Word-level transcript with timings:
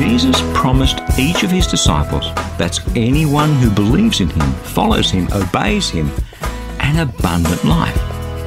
Jesus 0.00 0.40
promised 0.54 0.98
each 1.18 1.42
of 1.42 1.50
his 1.50 1.66
disciples, 1.66 2.32
that's 2.56 2.80
anyone 2.96 3.52
who 3.56 3.70
believes 3.70 4.22
in 4.22 4.30
him, 4.30 4.50
follows 4.62 5.10
him, 5.10 5.28
obeys 5.30 5.90
him, 5.90 6.10
an 6.78 7.06
abundant 7.06 7.62
life. 7.66 7.94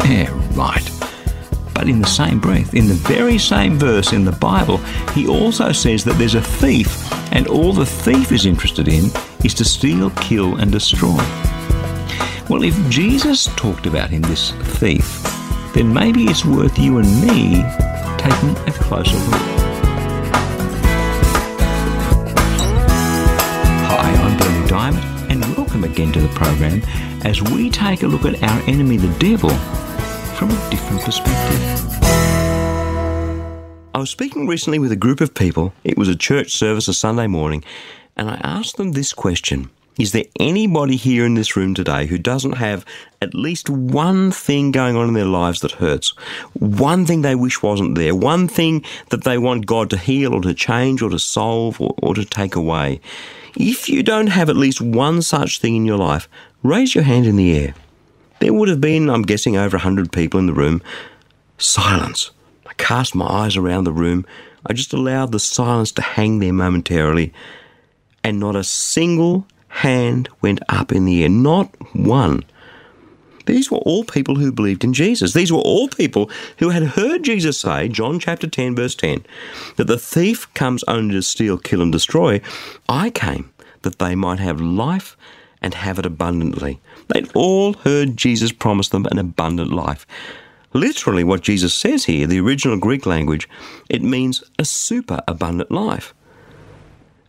Yeah, 0.04 0.32
right. 0.56 0.84
But 1.76 1.88
in 1.88 2.02
the 2.02 2.08
same 2.08 2.40
breath, 2.40 2.74
in 2.74 2.88
the 2.88 2.96
very 2.96 3.38
same 3.38 3.78
verse 3.78 4.14
in 4.14 4.26
the 4.26 4.32
Bible, 4.32 4.78
he 5.14 5.28
also 5.28 5.72
says 5.72 6.04
that 6.06 6.14
there's 6.14 6.34
a 6.34 6.42
thief, 6.42 7.08
and 7.32 7.46
all 7.48 7.72
the 7.72 7.86
thief 7.86 8.32
is 8.32 8.48
interested 8.48 8.88
in 8.88 9.12
is 9.46 9.54
to 9.54 9.64
steal, 9.64 10.10
kill, 10.10 10.56
and 10.56 10.72
destroy. 10.72 11.18
Well, 12.50 12.64
if 12.64 12.76
Jesus 12.90 13.46
talked 13.56 13.86
about 13.86 14.10
him, 14.10 14.24
this 14.24 14.54
thief, 14.80 15.22
then 15.76 15.94
maybe 15.94 16.24
it's 16.24 16.46
worth 16.46 16.80
you 16.80 16.98
and 16.98 17.22
me 17.22 17.62
taking 18.18 18.58
a 18.68 18.72
closer 18.72 19.20
look. 19.30 19.63
Welcome 25.84 26.04
again 26.04 26.14
to 26.14 26.22
the 26.22 26.34
program 26.34 26.82
as 27.26 27.42
we 27.42 27.70
take 27.70 28.04
a 28.04 28.08
look 28.08 28.26
at 28.26 28.42
our 28.42 28.62
enemy, 28.70 28.96
the 28.96 29.14
devil, 29.20 29.50
from 30.36 30.50
a 30.50 30.70
different 30.70 31.02
perspective. 31.02 31.62
I 33.94 34.00
was 34.00 34.10
speaking 34.10 34.48
recently 34.48 34.80
with 34.80 34.92
a 34.92 34.98
group 34.98 35.20
of 35.20 35.34
people. 35.34 35.74
It 35.84 35.98
was 35.98 36.08
a 36.08 36.16
church 36.16 36.54
service, 36.54 36.88
a 36.88 36.94
Sunday 36.94 37.28
morning, 37.28 37.64
and 38.16 38.30
I 38.30 38.40
asked 38.44 38.78
them 38.78 38.94
this 38.94 39.12
question 39.14 39.70
Is 40.00 40.14
there 40.14 40.26
anybody 40.40 40.96
here 40.96 41.26
in 41.26 41.34
this 41.34 41.58
room 41.58 41.74
today 41.74 42.06
who 42.06 42.18
doesn't 42.18 42.54
have 42.54 42.86
at 43.22 43.34
least 43.34 43.70
one 43.70 44.32
thing 44.32 44.72
going 44.72 44.96
on 44.96 45.10
in 45.10 45.14
their 45.14 45.26
lives 45.26 45.60
that 45.62 45.72
hurts? 45.74 46.12
One 46.54 47.06
thing 47.06 47.24
they 47.24 47.36
wish 47.36 47.62
wasn't 47.62 47.96
there? 47.96 48.16
One 48.16 48.48
thing 48.48 48.86
that 49.10 49.26
they 49.26 49.38
want 49.38 49.66
God 49.66 49.90
to 49.90 49.98
heal 49.98 50.34
or 50.34 50.42
to 50.42 50.54
change 50.54 51.02
or 51.02 51.10
to 51.10 51.20
solve 51.20 51.82
or, 51.82 51.94
or 52.02 52.16
to 52.16 52.24
take 52.24 52.56
away? 52.56 53.02
If 53.56 53.88
you 53.88 54.02
don't 54.02 54.28
have 54.28 54.50
at 54.50 54.56
least 54.56 54.82
one 54.82 55.22
such 55.22 55.60
thing 55.60 55.76
in 55.76 55.86
your 55.86 55.98
life, 55.98 56.28
raise 56.64 56.96
your 56.96 57.04
hand 57.04 57.26
in 57.26 57.36
the 57.36 57.58
air. 57.58 57.76
There 58.40 58.54
would 58.54 58.68
have 58.70 58.82
been, 58.82 59.10
I'm 59.10 59.22
guessing, 59.22 59.56
over 59.56 59.78
100 59.78 60.12
people 60.12 60.40
in 60.40 60.48
the 60.48 60.54
room. 60.54 60.82
Silence. 61.58 62.32
I 62.66 62.74
cast 62.74 63.16
my 63.16 63.26
eyes 63.26 63.56
around 63.56 63.84
the 63.84 63.94
room. 63.94 64.26
I 64.66 64.74
just 64.74 64.94
allowed 64.94 65.32
the 65.32 65.40
silence 65.40 65.92
to 65.94 66.02
hang 66.02 66.40
there 66.40 66.54
momentarily. 66.54 67.32
And 68.24 68.40
not 68.40 68.56
a 68.56 68.64
single 68.64 69.46
hand 69.68 70.30
went 70.42 70.62
up 70.70 70.92
in 70.92 71.06
the 71.06 71.24
air. 71.24 71.30
Not 71.30 71.70
one. 71.96 72.44
These 73.46 73.72
were 73.72 73.80
all 73.80 74.04
people 74.04 74.36
who 74.36 74.52
believed 74.52 74.84
in 74.84 74.94
Jesus. 74.94 75.34
These 75.34 75.52
were 75.52 75.60
all 75.60 75.88
people 75.88 76.30
who 76.60 76.70
had 76.70 76.84
heard 76.84 77.24
Jesus 77.24 77.60
say, 77.60 77.88
John 77.88 78.20
chapter 78.20 78.48
10, 78.48 78.76
verse 78.76 78.96
10, 78.96 79.26
that 79.76 79.88
the 79.88 79.98
thief 79.98 80.54
comes 80.54 80.84
only 80.88 81.16
to 81.16 81.22
steal, 81.22 81.58
kill, 81.58 81.82
and 81.82 81.92
destroy. 81.92 82.42
I 82.88 83.10
came 83.10 83.52
that 83.82 84.00
they 84.00 84.16
might 84.16 84.40
have 84.40 84.62
life 84.62 85.18
and 85.62 85.74
have 85.74 86.00
it 86.00 86.06
abundantly. 86.06 86.80
They'd 87.08 87.32
all 87.34 87.74
heard 87.74 88.18
Jesus 88.18 88.52
promise 88.52 88.90
them 88.90 89.06
an 89.06 89.18
abundant 89.18 89.72
life. 89.72 90.06
Literally, 90.74 91.24
what 91.24 91.42
Jesus 91.42 91.74
says 91.74 92.06
here, 92.06 92.26
the 92.26 92.40
original 92.40 92.78
Greek 92.78 93.06
language, 93.06 93.48
it 93.90 94.02
means 94.02 94.44
a 94.58 94.66
super 94.66 95.22
abundant 95.28 95.72
life. 95.72 96.14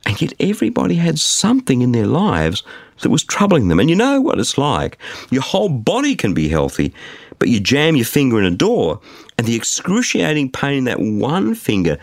And 0.07 0.21
yet 0.21 0.35
everybody 0.39 0.97
had 0.97 1.19
something 1.19 1.81
in 1.81 1.93
their 1.93 2.07
lives 2.07 2.63
that 3.01 3.11
was 3.11 3.25
troubling 3.25 3.69
them. 3.69 3.81
And 3.81 3.89
you 3.89 3.97
know 3.97 4.21
what 4.21 4.39
it's 4.39 4.59
like. 4.59 4.99
Your 5.31 5.43
whole 5.43 5.69
body 5.69 6.15
can 6.15 6.35
be 6.35 6.49
healthy, 6.49 6.93
but 7.39 7.49
you 7.49 7.59
jam 7.61 7.97
your 7.97 8.05
finger 8.05 8.39
in 8.39 8.45
a 8.45 8.51
door, 8.51 9.01
and 9.39 9.47
the 9.47 9.57
excruciating 9.57 10.51
pain 10.51 10.79
in 10.79 10.85
that 10.85 11.01
one 11.01 11.55
finger 11.55 11.99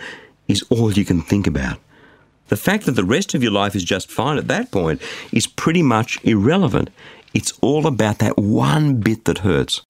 is 0.48 0.64
all 0.70 0.92
you 0.92 1.06
can 1.06 1.22
think 1.22 1.48
about. 1.48 1.78
The 2.50 2.58
fact 2.58 2.86
that 2.86 2.94
the 2.94 3.06
rest 3.06 3.34
of 3.34 3.42
your 3.42 3.54
life 3.54 3.76
is 3.76 3.84
just 3.84 4.12
fine 4.12 4.38
at 4.38 4.50
that 4.50 4.72
point 4.72 5.02
is 5.32 5.48
pretty 5.48 5.82
much 5.82 6.18
irrelevant. 6.26 6.90
It's 7.34 7.58
all 7.62 7.88
about 7.88 8.20
that 8.20 8.38
one 8.38 9.00
bit 9.00 9.24
that 9.26 9.40
hurts. 9.40 9.82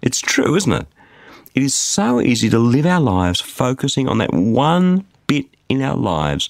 It's 0.00 0.20
true, 0.20 0.56
isn't 0.56 0.72
it? 0.72 0.86
It 1.54 1.62
is 1.62 1.74
so 1.74 2.20
easy 2.20 2.48
to 2.48 2.58
live 2.58 2.86
our 2.86 3.00
lives 3.00 3.40
focusing 3.40 4.08
on 4.08 4.18
that 4.18 4.32
one 4.32 5.04
bit 5.26 5.46
in 5.68 5.82
our 5.82 5.96
lives 5.96 6.48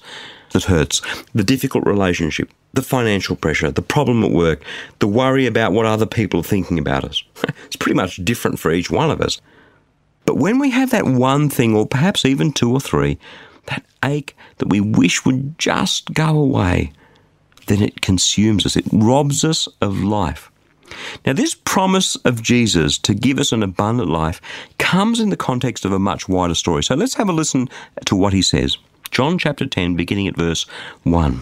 that 0.51 0.63
hurts 0.63 1.01
the 1.33 1.43
difficult 1.43 1.85
relationship, 1.85 2.51
the 2.73 2.81
financial 2.81 3.35
pressure, 3.35 3.71
the 3.71 3.81
problem 3.81 4.23
at 4.23 4.31
work, 4.31 4.63
the 4.99 5.07
worry 5.07 5.45
about 5.45 5.73
what 5.73 5.85
other 5.85 6.05
people 6.05 6.39
are 6.39 6.43
thinking 6.43 6.79
about 6.79 7.03
us. 7.03 7.23
it's 7.65 7.75
pretty 7.75 7.95
much 7.95 8.23
different 8.23 8.59
for 8.59 8.71
each 8.71 8.91
one 8.91 9.11
of 9.11 9.21
us. 9.21 9.41
But 10.25 10.37
when 10.37 10.59
we 10.59 10.69
have 10.69 10.91
that 10.91 11.05
one 11.05 11.49
thing, 11.49 11.75
or 11.75 11.85
perhaps 11.85 12.25
even 12.25 12.53
two 12.53 12.71
or 12.71 12.79
three, 12.79 13.17
that 13.67 13.83
ache 14.03 14.35
that 14.57 14.69
we 14.69 14.79
wish 14.79 15.25
would 15.25 15.57
just 15.57 16.13
go 16.13 16.37
away, 16.37 16.93
then 17.67 17.81
it 17.81 18.01
consumes 18.01 18.65
us, 18.65 18.75
it 18.75 18.85
robs 18.91 19.43
us 19.43 19.67
of 19.81 20.01
life. 20.01 20.51
Now, 21.25 21.33
this 21.33 21.55
promise 21.55 22.15
of 22.17 22.41
Jesus 22.41 22.97
to 22.99 23.13
give 23.13 23.39
us 23.39 23.51
an 23.51 23.63
abundant 23.63 24.09
life 24.09 24.41
comes 24.77 25.19
in 25.19 25.29
the 25.29 25.37
context 25.37 25.85
of 25.85 25.93
a 25.93 25.99
much 25.99 26.27
wider 26.27 26.55
story. 26.55 26.83
So 26.83 26.95
let's 26.95 27.13
have 27.15 27.29
a 27.29 27.33
listen 27.33 27.69
to 28.05 28.15
what 28.15 28.33
he 28.33 28.41
says. 28.41 28.77
John 29.11 29.37
chapter 29.37 29.67
10, 29.67 29.95
beginning 29.95 30.29
at 30.29 30.37
verse 30.37 30.63
1. 31.03 31.41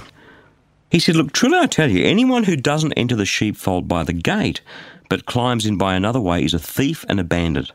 He 0.90 1.00
said, 1.00 1.16
Look, 1.16 1.32
truly 1.32 1.60
I 1.60 1.68
tell 1.68 1.90
you, 1.90 2.04
anyone 2.04 2.46
who 2.46 2.56
doesn't 2.56 2.94
enter 2.94 3.16
the 3.16 3.28
sheepfold 3.28 3.88
by 3.88 4.04
the 4.04 4.14
gate, 4.14 4.62
but 5.08 5.28
climbs 5.28 5.68
in 5.68 5.78
by 5.78 5.94
another 5.94 6.20
way, 6.20 6.44
is 6.44 6.56
a 6.56 6.60
thief 6.60 7.06
and 7.08 7.20
a 7.20 7.24
bandit. 7.24 7.72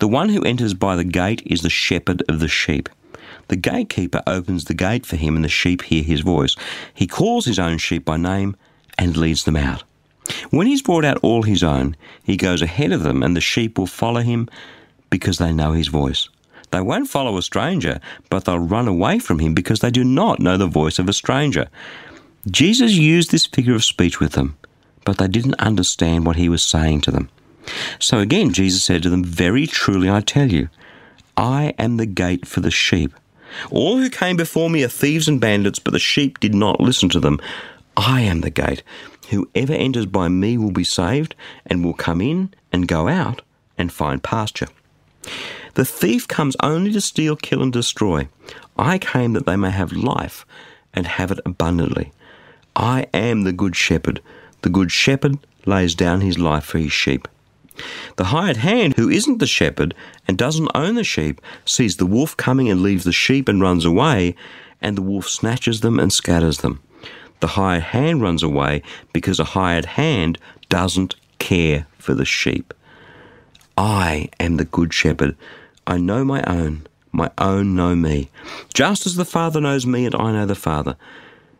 The 0.00 0.08
one 0.08 0.30
who 0.30 0.42
enters 0.42 0.74
by 0.74 0.96
the 0.96 1.04
gate 1.04 1.42
is 1.46 1.62
the 1.62 1.70
shepherd 1.70 2.24
of 2.28 2.40
the 2.40 2.48
sheep. 2.48 2.88
The 3.48 3.56
gatekeeper 3.56 4.20
opens 4.26 4.64
the 4.64 4.74
gate 4.74 5.06
for 5.06 5.14
him, 5.14 5.36
and 5.36 5.44
the 5.44 5.48
sheep 5.48 5.82
hear 5.82 6.02
his 6.02 6.20
voice. 6.20 6.56
He 6.92 7.06
calls 7.06 7.46
his 7.46 7.58
own 7.58 7.78
sheep 7.78 8.04
by 8.04 8.16
name 8.16 8.56
and 8.98 9.16
leads 9.16 9.44
them 9.44 9.56
out. 9.56 9.84
When 10.50 10.66
he's 10.66 10.82
brought 10.82 11.04
out 11.04 11.18
all 11.22 11.42
his 11.42 11.62
own, 11.62 11.96
he 12.24 12.36
goes 12.36 12.62
ahead 12.62 12.90
of 12.90 13.04
them, 13.04 13.22
and 13.22 13.36
the 13.36 13.40
sheep 13.40 13.78
will 13.78 13.86
follow 13.86 14.22
him 14.22 14.48
because 15.08 15.38
they 15.38 15.52
know 15.52 15.70
his 15.70 15.88
voice. 15.88 16.28
They 16.74 16.80
won't 16.80 17.08
follow 17.08 17.36
a 17.36 17.42
stranger, 17.42 18.00
but 18.28 18.46
they'll 18.46 18.58
run 18.58 18.88
away 18.88 19.20
from 19.20 19.38
him 19.38 19.54
because 19.54 19.78
they 19.78 19.92
do 19.92 20.02
not 20.02 20.40
know 20.40 20.56
the 20.56 20.66
voice 20.66 20.98
of 20.98 21.08
a 21.08 21.12
stranger. 21.12 21.68
Jesus 22.50 22.94
used 22.94 23.30
this 23.30 23.46
figure 23.46 23.76
of 23.76 23.84
speech 23.84 24.18
with 24.18 24.32
them, 24.32 24.56
but 25.04 25.18
they 25.18 25.28
didn't 25.28 25.60
understand 25.60 26.26
what 26.26 26.34
he 26.34 26.48
was 26.48 26.64
saying 26.64 27.02
to 27.02 27.12
them. 27.12 27.28
So 28.00 28.18
again, 28.18 28.52
Jesus 28.52 28.82
said 28.82 29.04
to 29.04 29.08
them, 29.08 29.22
Very 29.22 29.68
truly 29.68 30.10
I 30.10 30.20
tell 30.20 30.50
you, 30.50 30.68
I 31.36 31.74
am 31.78 31.96
the 31.96 32.06
gate 32.06 32.44
for 32.44 32.58
the 32.58 32.72
sheep. 32.72 33.14
All 33.70 33.98
who 33.98 34.10
came 34.10 34.36
before 34.36 34.68
me 34.68 34.82
are 34.82 34.88
thieves 34.88 35.28
and 35.28 35.40
bandits, 35.40 35.78
but 35.78 35.92
the 35.92 36.00
sheep 36.00 36.40
did 36.40 36.56
not 36.56 36.80
listen 36.80 37.08
to 37.10 37.20
them. 37.20 37.38
I 37.96 38.22
am 38.22 38.40
the 38.40 38.50
gate. 38.50 38.82
Whoever 39.30 39.74
enters 39.74 40.06
by 40.06 40.26
me 40.26 40.58
will 40.58 40.72
be 40.72 40.82
saved, 40.82 41.36
and 41.64 41.84
will 41.84 41.94
come 41.94 42.20
in 42.20 42.52
and 42.72 42.88
go 42.88 43.06
out 43.06 43.42
and 43.78 43.92
find 43.92 44.20
pasture. 44.20 44.66
The 45.74 45.84
thief 45.84 46.28
comes 46.28 46.56
only 46.62 46.92
to 46.92 47.00
steal, 47.00 47.36
kill, 47.36 47.62
and 47.62 47.72
destroy. 47.72 48.28
I 48.76 48.98
came 48.98 49.32
that 49.32 49.46
they 49.46 49.56
may 49.56 49.70
have 49.70 49.92
life 49.92 50.46
and 50.92 51.06
have 51.06 51.30
it 51.30 51.40
abundantly. 51.44 52.12
I 52.76 53.06
am 53.12 53.42
the 53.42 53.52
good 53.52 53.76
shepherd. 53.76 54.20
The 54.62 54.70
good 54.70 54.92
shepherd 54.92 55.38
lays 55.66 55.94
down 55.94 56.20
his 56.20 56.38
life 56.38 56.64
for 56.64 56.78
his 56.78 56.92
sheep. 56.92 57.28
The 58.16 58.24
hired 58.26 58.58
hand, 58.58 58.94
who 58.94 59.08
isn't 59.10 59.38
the 59.38 59.46
shepherd 59.46 59.94
and 60.28 60.38
doesn't 60.38 60.70
own 60.74 60.94
the 60.94 61.04
sheep, 61.04 61.40
sees 61.64 61.96
the 61.96 62.06
wolf 62.06 62.36
coming 62.36 62.70
and 62.70 62.80
leaves 62.80 63.04
the 63.04 63.12
sheep 63.12 63.48
and 63.48 63.60
runs 63.60 63.84
away, 63.84 64.36
and 64.80 64.96
the 64.96 65.02
wolf 65.02 65.28
snatches 65.28 65.80
them 65.80 65.98
and 65.98 66.12
scatters 66.12 66.58
them. 66.58 66.80
The 67.40 67.48
hired 67.48 67.82
hand 67.82 68.22
runs 68.22 68.42
away 68.42 68.82
because 69.12 69.40
a 69.40 69.44
hired 69.44 69.84
hand 69.84 70.38
doesn't 70.68 71.16
care 71.38 71.86
for 71.98 72.14
the 72.14 72.24
sheep. 72.24 72.72
I 73.76 74.28
am 74.38 74.56
the 74.56 74.64
good 74.64 74.94
shepherd. 74.94 75.36
I 75.86 75.98
know 75.98 76.24
my 76.24 76.42
own, 76.44 76.86
my 77.12 77.30
own 77.38 77.74
know 77.74 77.94
me, 77.94 78.30
just 78.72 79.06
as 79.06 79.16
the 79.16 79.24
Father 79.24 79.60
knows 79.60 79.86
me 79.86 80.06
and 80.06 80.14
I 80.14 80.32
know 80.32 80.46
the 80.46 80.54
Father, 80.54 80.96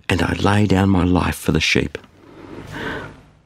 and 0.09 0.23
I 0.23 0.35
lay 0.35 0.67
down 0.67 0.89
my 0.89 1.05
life 1.05 1.37
for 1.37 1.53
the 1.53 1.61
sheep. 1.61 1.99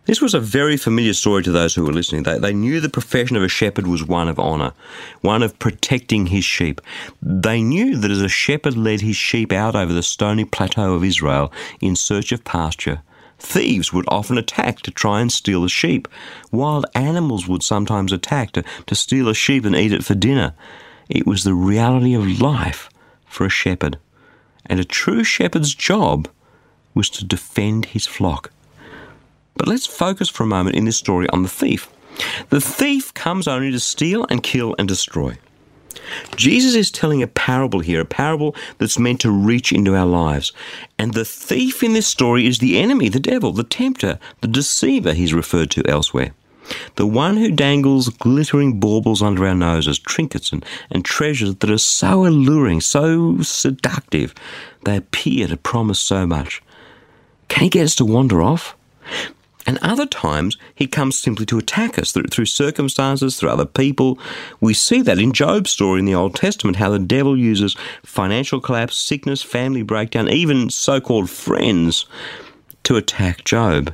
This 0.09 0.23
was 0.23 0.33
a 0.33 0.41
very 0.41 0.79
familiar 0.79 1.13
story 1.13 1.43
to 1.43 1.53
those 1.53 1.75
who 1.75 1.85
were 1.85 1.93
listening. 1.93 2.23
They, 2.23 2.39
they 2.39 2.55
knew 2.55 2.81
the 2.81 2.89
profession 2.89 3.37
of 3.37 3.43
a 3.43 3.49
shepherd 3.49 3.87
was 3.87 4.03
one 4.03 4.27
of 4.27 4.39
honour, 4.39 4.73
one 5.21 5.43
of 5.43 5.59
protecting 5.59 6.29
his 6.29 6.47
sheep. 6.47 6.81
They 7.21 7.61
knew 7.61 7.95
that 7.99 8.11
as 8.11 8.23
a 8.23 8.29
shepherd 8.29 8.75
led 8.75 9.03
his 9.03 9.17
sheep 9.17 9.53
out 9.53 9.77
over 9.77 9.93
the 9.93 10.03
stony 10.03 10.47
plateau 10.47 10.95
of 10.95 11.05
Israel 11.05 11.53
in 11.83 11.95
search 11.95 12.33
of 12.33 12.43
pasture, 12.43 13.03
thieves 13.39 13.93
would 13.93 14.05
often 14.09 14.39
attack 14.39 14.81
to 14.81 14.91
try 14.91 15.21
and 15.21 15.33
steal 15.33 15.63
the 15.63 15.69
sheep. 15.69 16.09
Wild 16.51 16.87
animals 16.95 17.47
would 17.49 17.63
sometimes 17.63 18.13
attack 18.13 18.53
to, 18.53 18.65
to 18.87 18.95
steal 18.95 19.29
a 19.29 19.35
sheep 19.35 19.65
and 19.65 19.77
eat 19.77 19.93
it 19.93 20.05
for 20.05 20.15
dinner. 20.15 20.55
It 21.09 21.27
was 21.27 21.45
the 21.45 21.55
reality 21.55 22.15
of 22.15 22.41
life 22.41 22.91
for 23.27 23.47
a 23.47 23.51
shepherd. 23.51 23.99
And 24.67 24.79
a 24.79 24.85
true 24.85 25.25
shepherd's 25.25 25.75
job 25.75 26.29
was 26.95 27.09
to 27.11 27.25
defend 27.25 27.87
his 27.87 28.07
flock. 28.07 28.51
But 29.55 29.69
let's 29.69 29.87
focus 29.87 30.29
for 30.29 30.43
a 30.43 30.47
moment 30.47 30.77
in 30.77 30.85
this 30.85 30.97
story 30.97 31.29
on 31.31 31.43
the 31.43 31.49
thief. 31.49 31.89
The 32.51 32.61
thief 32.61 33.15
comes 33.15 33.49
only 33.49 33.71
to 33.71 33.81
steal 33.81 34.27
and 34.29 34.43
kill 34.43 34.75
and 34.79 34.89
destroy. 34.89 35.39
Jesus 36.37 36.75
is 36.75 36.91
telling 36.91 37.23
a 37.23 37.27
parable 37.27 37.81
here, 37.81 38.01
a 38.01 38.05
parable 38.05 38.55
that's 38.79 38.99
meant 38.99 39.21
to 39.21 39.31
reach 39.31 39.73
into 39.73 39.95
our 39.95 40.07
lives. 40.07 40.53
And 40.99 41.15
the 41.15 41.25
thief 41.25 41.83
in 41.83 41.93
this 41.93 42.07
story 42.07 42.47
is 42.47 42.59
the 42.59 42.79
enemy, 42.79 43.09
the 43.09 43.21
devil, 43.21 43.53
the 43.53 43.65
tempter, 43.65 44.19
the 44.41 44.49
deceiver 44.49 45.13
he's 45.13 45.35
referred 45.35 45.71
to 45.73 45.89
elsewhere. 45.89 46.33
The 46.97 47.07
one 47.07 47.37
who 47.37 47.51
dangles 47.51 48.09
glittering 48.11 48.79
baubles 48.79 49.23
under 49.23 49.47
our 49.47 49.55
noses, 49.55 49.99
trinkets 49.99 50.53
and, 50.53 50.65
and 50.91 51.05
treasures 51.05 51.55
that 51.57 51.71
are 51.71 51.79
so 51.79 52.27
alluring, 52.27 52.83
so 52.83 53.41
seductive, 53.41 54.35
they 54.85 54.97
appear 54.97 55.49
to 55.49 55.57
promise 55.57 55.99
so 55.99 56.27
much. 56.27 56.63
Can 57.49 57.65
he 57.65 57.71
get 57.71 57.85
us 57.85 57.95
to 57.97 58.05
wander 58.05 58.43
off? 58.43 58.77
And 59.69 59.79
other 59.83 60.07
times, 60.07 60.57
he 60.75 60.87
comes 60.87 61.19
simply 61.19 61.45
to 61.45 61.59
attack 61.59 61.99
us 61.99 62.11
through, 62.11 62.29
through 62.31 62.47
circumstances, 62.47 63.37
through 63.37 63.51
other 63.51 63.67
people. 63.67 64.19
We 64.63 64.73
see 64.73 65.03
that 65.03 65.19
in 65.19 65.35
Job's 65.35 65.73
story 65.73 65.99
in 65.99 66.07
the 66.07 66.15
Old 66.15 66.35
Testament, 66.35 66.79
how 66.79 66.89
the 66.89 66.99
devil 66.99 67.37
uses 67.37 67.77
financial 68.03 68.63
collapse, 68.63 68.97
sickness, 68.97 69.43
family 69.43 69.83
breakdown, 69.83 70.27
even 70.31 70.71
so 70.71 71.03
called 71.03 71.29
friends 71.29 72.07
to 72.85 72.97
attack 72.97 73.45
Job. 73.45 73.93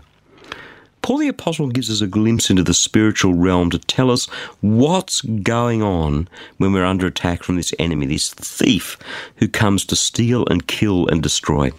Paul 1.02 1.18
the 1.18 1.26
Apostle 1.26 1.70
gives 1.70 1.90
us 1.90 2.00
a 2.00 2.06
glimpse 2.06 2.50
into 2.50 2.62
the 2.62 2.72
spiritual 2.72 3.34
realm 3.34 3.70
to 3.70 3.80
tell 3.80 4.12
us 4.12 4.26
what's 4.60 5.22
going 5.22 5.82
on 5.82 6.28
when 6.58 6.72
we're 6.72 6.84
under 6.84 7.08
attack 7.08 7.42
from 7.42 7.56
this 7.56 7.74
enemy, 7.80 8.06
this 8.06 8.32
thief 8.32 8.96
who 9.38 9.48
comes 9.48 9.84
to 9.86 9.96
steal 9.96 10.46
and 10.46 10.68
kill 10.68 11.08
and 11.08 11.20
destroy. 11.20 11.72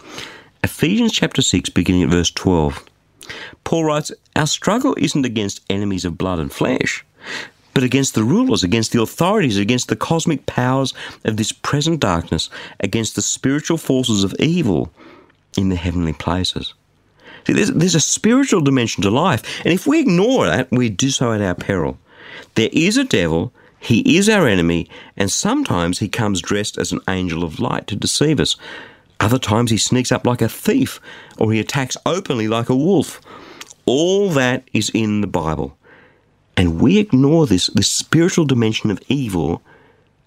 Ephesians 0.65 1.13
chapter 1.13 1.41
6, 1.41 1.69
beginning 1.69 2.03
at 2.03 2.09
verse 2.09 2.31
12. 2.31 2.83
Paul 3.65 3.83
writes, 3.83 4.11
Our 4.35 4.47
struggle 4.47 4.95
isn't 4.97 5.25
against 5.25 5.65
enemies 5.69 6.05
of 6.05 6.17
blood 6.17 6.39
and 6.39 6.53
flesh, 6.53 7.03
but 7.73 7.83
against 7.83 8.15
the 8.15 8.23
rulers, 8.23 8.63
against 8.63 8.93
the 8.93 9.01
authorities, 9.01 9.57
against 9.57 9.89
the 9.89 9.97
cosmic 9.97 10.45
powers 10.45 10.93
of 11.25 11.35
this 11.35 11.51
present 11.51 11.99
darkness, 11.99 12.49
against 12.79 13.15
the 13.15 13.21
spiritual 13.21 13.77
forces 13.77 14.23
of 14.23 14.33
evil 14.39 14.93
in 15.57 15.67
the 15.69 15.75
heavenly 15.75 16.13
places. 16.13 16.73
See, 17.45 17.53
there's, 17.53 17.71
there's 17.71 17.95
a 17.95 17.99
spiritual 17.99 18.61
dimension 18.61 19.03
to 19.03 19.09
life, 19.09 19.43
and 19.65 19.73
if 19.73 19.85
we 19.85 19.99
ignore 19.99 20.45
that, 20.45 20.71
we 20.71 20.89
do 20.89 21.09
so 21.09 21.33
at 21.33 21.41
our 21.41 21.55
peril. 21.55 21.97
There 22.55 22.69
is 22.71 22.97
a 22.97 23.03
devil, 23.03 23.51
he 23.79 24.17
is 24.17 24.29
our 24.29 24.47
enemy, 24.47 24.89
and 25.17 25.31
sometimes 25.31 25.99
he 25.99 26.07
comes 26.07 26.41
dressed 26.41 26.77
as 26.77 26.91
an 26.91 27.01
angel 27.09 27.43
of 27.43 27.59
light 27.59 27.87
to 27.87 27.95
deceive 27.95 28.39
us. 28.39 28.55
Other 29.19 29.39
times 29.39 29.71
he 29.71 29.77
sneaks 29.77 30.11
up 30.11 30.25
like 30.25 30.41
a 30.41 30.49
thief, 30.49 30.99
or 31.37 31.51
he 31.51 31.59
attacks 31.59 31.97
openly 32.05 32.47
like 32.47 32.69
a 32.69 32.75
wolf. 32.75 33.21
All 33.85 34.29
that 34.29 34.67
is 34.73 34.89
in 34.93 35.21
the 35.21 35.27
Bible. 35.27 35.77
And 36.57 36.79
we 36.79 36.97
ignore 36.97 37.45
this, 37.45 37.67
this 37.67 37.89
spiritual 37.89 38.45
dimension 38.45 38.89
of 38.89 39.01
evil 39.07 39.61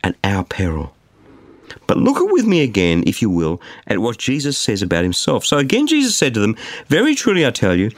at 0.05 0.16
our 0.22 0.44
peril. 0.44 0.94
But 1.87 1.99
look 1.99 2.19
with 2.32 2.46
me 2.46 2.62
again, 2.62 3.02
if 3.06 3.20
you 3.22 3.31
will, 3.31 3.60
at 3.87 3.99
what 3.99 4.19
Jesus 4.19 4.56
says 4.58 4.82
about 4.82 5.05
himself. 5.05 5.44
So 5.44 5.58
again, 5.58 5.87
Jesus 5.87 6.16
said 6.16 6.34
to 6.34 6.40
them, 6.40 6.56
Very 6.87 7.14
truly 7.14 7.46
I 7.46 7.50
tell 7.50 7.75
you, 7.75 7.90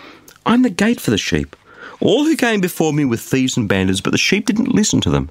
I'm 0.47 0.63
the 0.63 0.71
gate 0.71 1.01
for 1.01 1.11
the 1.11 1.19
sheep. 1.19 1.57
All 2.01 2.25
who 2.25 2.37
came 2.37 2.61
before 2.61 2.93
me 2.93 3.05
were 3.05 3.17
thieves 3.17 3.57
and 3.57 3.69
bandits, 3.69 4.01
but 4.01 4.11
the 4.11 4.19
sheep 4.19 4.47
didn't 4.47 4.75
listen 4.75 5.01
to 5.03 5.11
them. 5.11 5.31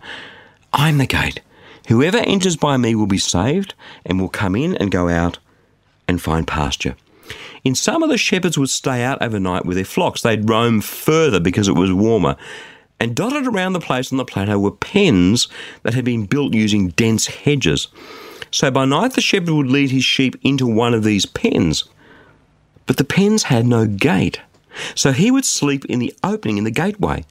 I'm 0.74 1.00
the 1.00 1.08
gate. 1.08 1.42
Whoever 1.88 2.18
enters 2.18 2.56
by 2.56 2.78
me 2.78 2.94
will 2.94 3.08
be 3.08 3.18
saved 3.18 3.74
and 4.06 4.20
will 4.20 4.30
come 4.30 4.56
in 4.56 4.76
and 4.76 4.92
go 4.92 5.10
out 5.10 5.40
and 6.08 6.22
find 6.22 6.48
pasture. 6.48 6.96
In 7.64 7.76
summer, 7.76 8.08
the 8.08 8.18
shepherds 8.18 8.58
would 8.58 8.70
stay 8.70 9.04
out 9.04 9.22
overnight 9.22 9.66
with 9.66 9.76
their 9.76 9.86
flocks. 9.86 10.22
They'd 10.22 10.50
roam 10.50 10.82
further 10.82 11.40
because 11.40 11.68
it 11.68 11.76
was 11.76 11.92
warmer. 11.92 12.36
And 13.00 13.16
dotted 13.16 13.48
around 13.48 13.74
the 13.74 13.80
place 13.80 14.12
on 14.12 14.18
the 14.18 14.26
plateau 14.26 14.60
were 14.60 14.72
pens 14.72 15.48
that 15.84 15.94
had 15.94 16.06
been 16.06 16.26
built 16.26 16.54
using 16.54 16.90
dense 16.90 17.28
hedges. 17.28 17.88
So 18.52 18.72
by 18.72 18.86
night, 18.86 19.14
the 19.14 19.22
shepherd 19.22 19.52
would 19.52 19.68
lead 19.68 19.92
his 19.92 20.04
sheep 20.04 20.36
into 20.42 20.68
one 20.68 20.94
of 20.94 21.04
these 21.04 21.26
pens. 21.26 21.86
But 22.86 22.98
the 22.98 23.04
pens 23.04 23.44
had 23.44 23.66
no 23.66 23.86
gate. 23.86 24.42
So 24.96 25.12
he 25.12 25.32
would 25.32 25.46
sleep 25.46 25.86
in 25.86 26.00
the 26.00 26.14
opening 26.24 26.58
in 26.58 26.64
the 26.64 26.72
gateway. 26.72 27.26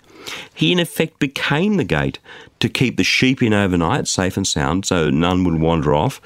He, 0.55 0.73
in 0.73 0.79
effect, 0.79 1.19
became 1.19 1.77
the 1.77 1.85
gate 1.85 2.19
to 2.61 2.69
keep 2.69 2.97
the 2.97 3.05
sheep 3.05 3.43
in 3.43 3.55
overnight, 3.55 4.09
safe 4.09 4.37
and 4.37 4.47
sound, 4.47 4.85
so 4.87 5.11
none 5.11 5.45
would 5.45 5.61
wander 5.61 5.95
off 5.95 6.21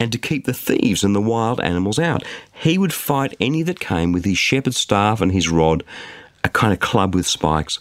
and 0.00 0.10
to 0.10 0.18
keep 0.18 0.46
the 0.46 0.54
thieves 0.54 1.04
and 1.04 1.14
the 1.14 1.20
wild 1.20 1.60
animals 1.60 1.98
out. 1.98 2.24
He 2.52 2.78
would 2.78 2.92
fight 2.92 3.36
any 3.38 3.62
that 3.62 3.78
came 3.78 4.10
with 4.10 4.24
his 4.24 4.38
shepherd's 4.38 4.78
staff 4.78 5.20
and 5.20 5.30
his 5.30 5.50
rod, 5.50 5.84
a 6.42 6.48
kind 6.48 6.72
of 6.72 6.80
club 6.80 7.14
with 7.14 7.26
spikes. 7.26 7.78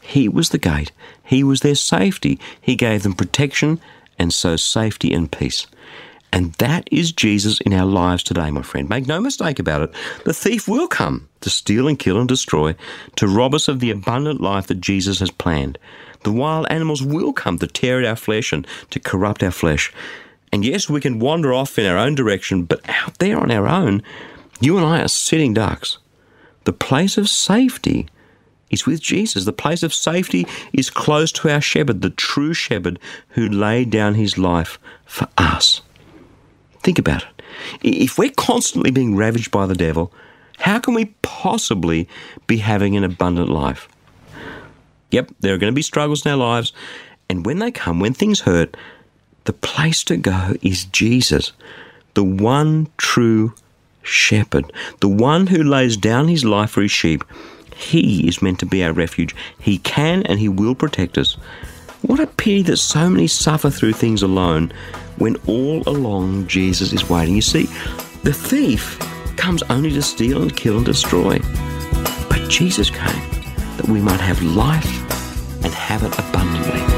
He 0.00 0.28
was 0.28 0.50
the 0.50 0.58
gate. 0.58 0.92
He 1.24 1.42
was 1.42 1.60
their 1.60 1.74
safety. 1.74 2.38
He 2.60 2.76
gave 2.76 3.02
them 3.02 3.14
protection 3.14 3.80
and 4.18 4.32
so 4.32 4.56
safety 4.56 5.12
and 5.12 5.32
peace. 5.32 5.66
And 6.32 6.52
that 6.54 6.88
is 6.92 7.12
Jesus 7.12 7.60
in 7.62 7.72
our 7.72 7.86
lives 7.86 8.22
today, 8.22 8.50
my 8.50 8.62
friend. 8.62 8.88
Make 8.88 9.06
no 9.06 9.20
mistake 9.20 9.58
about 9.58 9.82
it. 9.82 9.94
The 10.24 10.34
thief 10.34 10.68
will 10.68 10.86
come 10.86 11.28
to 11.40 11.48
steal 11.48 11.88
and 11.88 11.98
kill 11.98 12.18
and 12.18 12.28
destroy, 12.28 12.74
to 13.16 13.26
rob 13.26 13.54
us 13.54 13.68
of 13.68 13.80
the 13.80 13.90
abundant 13.90 14.40
life 14.40 14.66
that 14.66 14.80
Jesus 14.80 15.20
has 15.20 15.30
planned. 15.30 15.78
The 16.24 16.32
wild 16.32 16.66
animals 16.68 17.02
will 17.02 17.32
come 17.32 17.58
to 17.58 17.66
tear 17.66 18.00
at 18.00 18.04
our 18.04 18.16
flesh 18.16 18.52
and 18.52 18.66
to 18.90 19.00
corrupt 19.00 19.42
our 19.42 19.50
flesh. 19.50 19.92
And 20.52 20.64
yes, 20.64 20.88
we 20.88 21.00
can 21.00 21.18
wander 21.18 21.52
off 21.52 21.78
in 21.78 21.86
our 21.86 21.98
own 21.98 22.14
direction, 22.14 22.64
but 22.64 22.80
out 22.88 23.18
there 23.18 23.38
on 23.38 23.50
our 23.50 23.66
own, 23.66 24.02
you 24.60 24.76
and 24.76 24.86
I 24.86 25.02
are 25.02 25.08
sitting 25.08 25.54
ducks. 25.54 25.98
The 26.64 26.72
place 26.72 27.18
of 27.18 27.28
safety 27.28 28.08
is 28.70 28.86
with 28.86 29.00
Jesus. 29.00 29.44
The 29.44 29.52
place 29.52 29.82
of 29.82 29.94
safety 29.94 30.46
is 30.72 30.90
close 30.90 31.30
to 31.32 31.50
our 31.50 31.60
shepherd, 31.60 32.02
the 32.02 32.10
true 32.10 32.52
shepherd 32.52 32.98
who 33.30 33.48
laid 33.48 33.90
down 33.90 34.14
his 34.14 34.38
life 34.38 34.78
for 35.04 35.28
us. 35.38 35.82
Think 36.82 36.98
about 36.98 37.22
it. 37.22 37.42
If 37.82 38.18
we're 38.18 38.30
constantly 38.30 38.90
being 38.90 39.16
ravaged 39.16 39.50
by 39.50 39.66
the 39.66 39.74
devil, 39.74 40.12
how 40.58 40.78
can 40.78 40.94
we 40.94 41.06
possibly 41.22 42.08
be 42.46 42.58
having 42.58 42.96
an 42.96 43.04
abundant 43.04 43.48
life? 43.48 43.88
Yep, 45.10 45.32
there 45.40 45.54
are 45.54 45.58
going 45.58 45.72
to 45.72 45.76
be 45.76 45.82
struggles 45.82 46.24
in 46.24 46.32
our 46.32 46.36
lives, 46.36 46.72
and 47.28 47.46
when 47.46 47.58
they 47.58 47.70
come, 47.70 48.00
when 48.00 48.14
things 48.14 48.40
hurt, 48.40 48.76
the 49.46 49.52
place 49.52 50.04
to 50.04 50.16
go 50.16 50.54
is 50.62 50.84
Jesus, 50.84 51.52
the 52.14 52.24
one 52.24 52.88
true 52.96 53.54
shepherd, 54.02 54.72
the 55.00 55.08
one 55.08 55.46
who 55.46 55.62
lays 55.62 55.96
down 55.96 56.28
his 56.28 56.44
life 56.44 56.70
for 56.70 56.82
his 56.82 56.90
sheep. 56.90 57.24
He 57.74 58.26
is 58.26 58.42
meant 58.42 58.58
to 58.60 58.66
be 58.66 58.82
our 58.84 58.92
refuge. 58.92 59.34
He 59.60 59.78
can 59.78 60.22
and 60.24 60.38
he 60.38 60.48
will 60.48 60.74
protect 60.74 61.18
us. 61.18 61.34
What 62.02 62.20
a 62.20 62.26
pity 62.26 62.62
that 62.62 62.76
so 62.76 63.10
many 63.10 63.26
suffer 63.26 63.70
through 63.70 63.94
things 63.94 64.22
alone 64.22 64.72
when 65.18 65.36
all 65.46 65.82
along 65.86 66.46
Jesus 66.46 66.92
is 66.92 67.08
waiting. 67.08 67.34
You 67.34 67.42
see, 67.42 67.64
the 68.22 68.32
thief 68.32 68.98
comes 69.36 69.62
only 69.64 69.90
to 69.90 70.02
steal 70.02 70.42
and 70.42 70.56
kill 70.56 70.76
and 70.76 70.86
destroy. 70.86 71.38
But 72.28 72.48
Jesus 72.48 72.90
came 72.90 73.30
that 73.76 73.88
we 73.88 74.00
might 74.00 74.20
have 74.20 74.42
life 74.42 75.64
and 75.64 75.72
have 75.72 76.02
it 76.02 76.18
abundantly. 76.18 76.95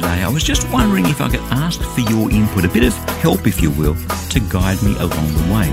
Today, 0.00 0.22
I 0.22 0.28
was 0.28 0.44
just 0.44 0.70
wondering 0.70 1.06
if 1.06 1.20
I 1.20 1.28
could 1.28 1.40
ask 1.50 1.80
for 1.80 2.02
your 2.02 2.30
input, 2.30 2.64
a 2.64 2.68
bit 2.68 2.84
of 2.84 2.94
help, 3.20 3.48
if 3.48 3.60
you 3.60 3.72
will, 3.72 3.96
to 4.30 4.38
guide 4.38 4.80
me 4.80 4.94
along 4.96 5.26
the 5.34 5.52
way. 5.52 5.68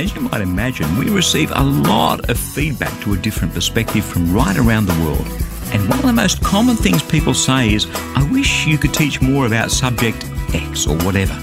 As 0.00 0.14
you 0.14 0.20
might 0.20 0.40
imagine, 0.40 0.96
we 0.96 1.10
receive 1.10 1.50
a 1.52 1.64
lot 1.64 2.30
of 2.30 2.38
feedback 2.38 3.00
to 3.02 3.14
a 3.14 3.16
different 3.16 3.52
perspective 3.52 4.04
from 4.04 4.32
right 4.32 4.56
around 4.56 4.86
the 4.86 4.94
world. 5.04 5.26
And 5.72 5.88
one 5.88 5.98
of 5.98 6.06
the 6.06 6.12
most 6.12 6.44
common 6.44 6.76
things 6.76 7.02
people 7.02 7.34
say 7.34 7.72
is, 7.72 7.88
I 8.14 8.28
wish 8.30 8.68
you 8.68 8.78
could 8.78 8.94
teach 8.94 9.20
more 9.20 9.46
about 9.46 9.72
subject 9.72 10.24
X 10.54 10.86
or 10.86 10.96
whatever. 10.98 11.34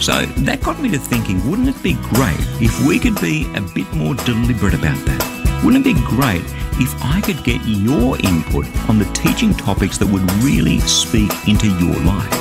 So 0.00 0.24
that 0.24 0.62
got 0.62 0.80
me 0.80 0.88
to 0.90 0.98
thinking, 0.98 1.46
wouldn't 1.50 1.68
it 1.68 1.82
be 1.82 1.94
great 1.94 2.40
if 2.58 2.86
we 2.86 2.98
could 2.98 3.20
be 3.20 3.52
a 3.54 3.60
bit 3.60 3.92
more 3.92 4.14
deliberate 4.14 4.74
about 4.74 4.96
that? 5.04 5.62
Wouldn't 5.62 5.86
it 5.86 5.94
be 5.94 6.00
great 6.06 6.42
if 6.80 6.94
I 7.02 7.20
could 7.20 7.42
get 7.44 7.60
your 7.64 8.18
input 8.20 8.66
on 8.88 8.98
the 8.98 9.04
teaching 9.14 9.54
topics 9.54 9.98
that 9.98 10.06
would 10.06 10.30
really 10.42 10.80
speak 10.80 11.30
into 11.48 11.68
your 11.78 11.94
life. 12.00 12.32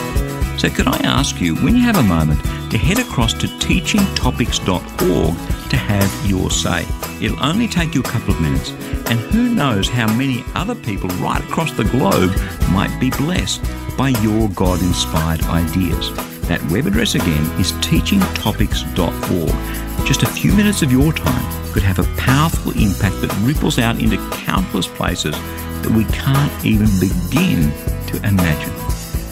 So, 0.60 0.70
could 0.70 0.88
I 0.88 0.98
ask 1.04 1.42
you, 1.42 1.56
when 1.56 1.75
you 1.75 1.82
have 1.82 1.98
a 1.98 2.04
moment, 2.04 2.42
to 2.72 2.77
head 2.77 3.00
across 3.00 3.34
to 3.34 3.48
teachingtopics.org 3.48 5.70
to 5.70 5.77
have 5.77 6.30
your 6.30 6.50
say? 6.50 6.86
It'll 7.22 7.44
only 7.44 7.68
take 7.68 7.94
you 7.94 8.01
a 8.01 8.04
couple 8.04 8.34
of 8.34 8.42
minutes, 8.42 8.72
and 9.10 9.20
who 9.20 9.54
knows 9.54 9.89
how 9.89 10.08
many 10.15 10.44
other 10.56 10.75
people 10.75 11.10
right 11.18 11.44
across 11.44 11.72
the 11.74 11.84
globe 11.86 12.36
might 12.72 12.98
be 13.00 13.10
blessed 13.12 13.63
by 13.98 14.10
your 14.10 14.50
God 14.50 14.82
inspired 14.82 15.44
ideas. 15.44 16.13
That 16.48 16.63
web 16.72 16.88
address 16.88 17.15
again 17.15 17.44
is 17.60 17.74
teachingtopics.org. 17.74 19.94
Just 20.05 20.21
a 20.21 20.27
few 20.27 20.53
minutes 20.53 20.83
of 20.83 20.91
your 20.91 21.12
time 21.12 21.74
could 21.74 21.81
have 21.81 21.97
a 21.97 22.03
powerful 22.15 22.71
impact 22.74 23.21
that 23.21 23.35
ripples 23.41 23.79
out 23.79 24.00
into 24.00 24.17
countless 24.31 24.85
places 24.85 25.33
that 25.81 25.91
we 25.91 26.05
can't 26.05 26.65
even 26.65 26.88
begin 27.00 27.71
to 28.05 28.17
imagine. 28.17 28.71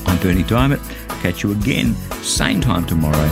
I'm 0.08 0.18
Berni 0.20 0.44
Dymet. 0.44 0.82
Catch 1.22 1.44
you 1.44 1.52
again, 1.52 1.94
same 2.24 2.60
time 2.60 2.88
tomorrow, 2.88 3.24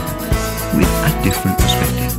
with 0.77 0.87
a 0.87 1.21
different 1.23 1.57
perspective. 1.57 2.11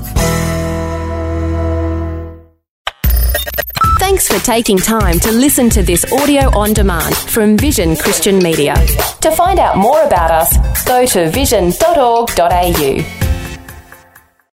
Thanks 4.00 4.26
for 4.26 4.44
taking 4.44 4.76
time 4.76 5.20
to 5.20 5.30
listen 5.30 5.70
to 5.70 5.84
this 5.84 6.04
audio 6.12 6.50
on 6.58 6.72
demand 6.72 7.14
from 7.16 7.56
Vision 7.56 7.94
Christian 7.94 8.38
Media. 8.40 8.74
To 9.20 9.30
find 9.30 9.60
out 9.60 9.78
more 9.78 10.02
about 10.02 10.32
us, 10.32 10.84
go 10.84 11.06
to 11.06 11.30
vision.org.au. 11.30 13.21